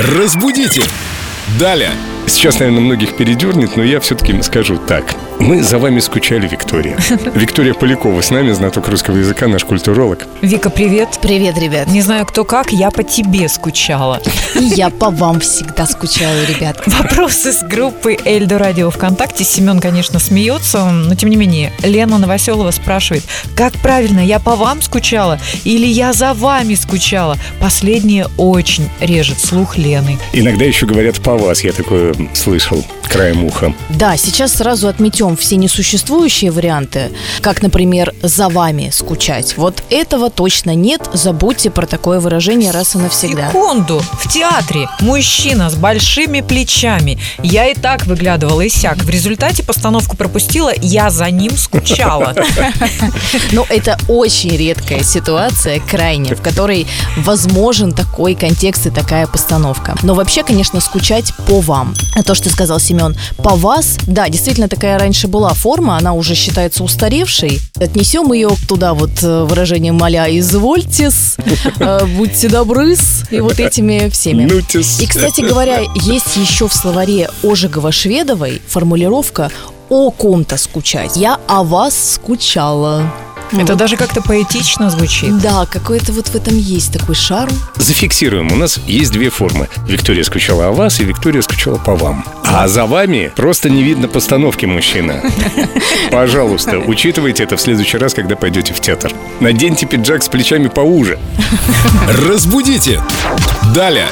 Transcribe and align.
Разбудите! 0.00 0.84
Далее! 1.58 1.90
Сейчас, 2.28 2.58
наверное, 2.58 2.82
многих 2.82 3.16
передернет, 3.16 3.76
но 3.76 3.82
я 3.82 4.00
все-таки 4.00 4.40
скажу 4.42 4.76
так. 4.76 5.14
Мы 5.40 5.62
за 5.62 5.78
вами 5.78 6.00
скучали, 6.00 6.46
Виктория. 6.46 6.98
Виктория 7.34 7.72
Полякова 7.72 8.20
с 8.20 8.30
нами, 8.30 8.52
знаток 8.52 8.88
русского 8.88 9.16
языка, 9.16 9.46
наш 9.46 9.64
культуролог. 9.64 10.26
Вика, 10.42 10.68
привет. 10.68 11.18
Привет, 11.22 11.56
ребят. 11.58 11.88
Не 11.88 12.02
знаю, 12.02 12.26
кто 12.26 12.44
как, 12.44 12.72
я 12.72 12.90
по 12.90 13.02
тебе 13.02 13.48
скучала. 13.48 14.20
И 14.58 14.64
я 14.64 14.90
по 14.90 15.10
вам 15.10 15.40
всегда 15.40 15.86
скучаю, 15.86 16.46
ребят. 16.46 16.82
Вопросы 16.86 17.52
с 17.52 17.62
группы 17.62 18.16
Эльдо 18.24 18.58
Радио 18.58 18.90
ВКонтакте. 18.90 19.44
Семен, 19.44 19.80
конечно, 19.80 20.18
смеется, 20.18 20.84
но 20.84 21.14
тем 21.14 21.30
не 21.30 21.36
менее. 21.36 21.72
Лена 21.82 22.18
Новоселова 22.18 22.72
спрашивает, 22.72 23.22
как 23.56 23.72
правильно, 23.74 24.20
я 24.20 24.38
по 24.38 24.56
вам 24.56 24.82
скучала 24.82 25.40
или 25.64 25.86
я 25.86 26.12
за 26.12 26.34
вами 26.34 26.74
скучала? 26.74 27.36
Последнее 27.60 28.26
очень 28.36 28.88
режет 29.00 29.40
слух 29.40 29.78
Лены. 29.78 30.18
Иногда 30.32 30.64
еще 30.64 30.84
говорят 30.84 31.20
по 31.20 31.36
вас, 31.36 31.62
я 31.62 31.72
такое 31.72 32.14
слышал 32.34 32.84
краем 33.08 33.44
уха. 33.44 33.72
Да, 33.88 34.16
сейчас 34.16 34.52
сразу 34.54 34.88
отметем 34.88 35.36
все 35.36 35.56
несуществующие 35.56 36.50
варианты, 36.50 37.10
как, 37.40 37.62
например, 37.62 38.14
«за 38.22 38.48
вами 38.48 38.90
скучать». 38.92 39.56
Вот 39.56 39.82
этого 39.90 40.30
точно 40.30 40.74
нет, 40.74 41.08
забудьте 41.12 41.70
про 41.70 41.86
такое 41.86 42.20
выражение 42.20 42.70
раз 42.70 42.94
и 42.94 42.98
навсегда. 42.98 43.48
Секунду. 43.48 44.02
В 44.12 44.28
театре 44.28 44.88
мужчина 45.00 45.70
с 45.70 45.74
большими 45.74 46.42
плечами. 46.42 47.18
Я 47.42 47.68
и 47.68 47.74
так 47.74 48.06
выглядывала 48.06 48.60
и 48.60 48.68
сяк. 48.68 48.98
В 48.98 49.10
результате 49.10 49.62
постановку 49.62 50.16
пропустила, 50.16 50.72
я 50.80 51.10
за 51.10 51.30
ним 51.30 51.56
скучала. 51.56 52.34
Но 53.52 53.66
это 53.68 53.98
очень 54.08 54.56
редкая 54.56 55.02
ситуация, 55.02 55.80
крайне, 55.80 56.34
в 56.34 56.42
которой 56.42 56.86
возможен 57.16 57.92
такой 57.92 58.34
контекст 58.34 58.86
и 58.86 58.90
такая 58.90 59.26
постановка. 59.26 59.96
Но 60.02 60.14
вообще, 60.14 60.42
конечно, 60.42 60.80
скучать 60.80 61.32
по 61.46 61.60
вам. 61.60 61.94
А 62.14 62.22
то, 62.22 62.34
что 62.34 62.50
сказал 62.50 62.80
Семен, 62.80 63.16
по 63.36 63.54
вас, 63.54 63.98
да, 64.06 64.28
действительно 64.28 64.68
такая 64.68 64.98
раньше 64.98 65.28
была 65.28 65.54
форма, 65.54 65.96
она 65.96 66.14
уже 66.14 66.34
считается 66.34 66.82
устаревшей. 66.82 67.60
Отнесем 67.76 68.32
ее 68.32 68.50
туда 68.68 68.94
вот 68.94 69.22
э, 69.22 69.44
выражением 69.44 69.96
«моля 69.96 70.26
извольтесь», 70.38 71.36
э, 71.78 72.06
«будьте 72.16 72.48
добры» 72.48 72.96
и 73.30 73.40
вот 73.40 73.60
этими 73.60 74.08
всеми. 74.08 74.44
И, 75.02 75.06
кстати 75.06 75.42
говоря, 75.42 75.80
есть 75.94 76.36
еще 76.36 76.68
в 76.68 76.72
словаре 76.74 77.30
Ожегова-Шведовой 77.42 78.62
формулировка 78.66 79.50
о 79.88 80.10
ком-то 80.10 80.56
скучать. 80.56 81.16
Я 81.16 81.38
о 81.46 81.62
вас 81.64 82.14
скучала. 82.14 83.12
Это 83.52 83.72
Вот. 83.72 83.76
даже 83.76 83.96
как-то 83.96 84.20
поэтично 84.22 84.90
звучит. 84.90 85.38
Да, 85.38 85.66
какой-то 85.66 86.12
вот 86.12 86.28
в 86.28 86.34
этом 86.34 86.56
есть 86.56 86.92
такой 86.92 87.14
шарм. 87.14 87.52
Зафиксируем. 87.76 88.52
У 88.52 88.56
нас 88.56 88.78
есть 88.86 89.12
две 89.12 89.30
формы. 89.30 89.68
Виктория 89.86 90.22
скучала 90.24 90.66
о 90.68 90.72
вас, 90.72 91.00
и 91.00 91.04
Виктория 91.04 91.42
скучала 91.42 91.76
по 91.78 91.94
вам. 91.94 92.24
А 92.44 92.68
за 92.68 92.86
вами 92.86 93.30
просто 93.36 93.70
не 93.70 93.82
видно 93.82 94.08
постановки 94.08 94.66
мужчина. 94.66 95.22
Пожалуйста, 96.10 96.78
учитывайте 96.78 97.42
это 97.44 97.56
в 97.56 97.60
следующий 97.60 97.98
раз, 97.98 98.14
когда 98.14 98.36
пойдете 98.36 98.72
в 98.74 98.80
театр. 98.80 99.12
Наденьте 99.40 99.86
пиджак 99.86 100.22
с 100.22 100.28
плечами 100.28 100.68
поуже. 100.68 101.18
Разбудите! 102.28 103.00
Далее! 103.74 104.08